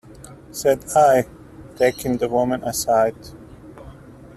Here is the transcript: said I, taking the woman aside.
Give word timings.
said 0.49 0.83
I, 0.95 1.27
taking 1.75 2.17
the 2.17 2.27
woman 2.27 2.63
aside. 2.63 3.15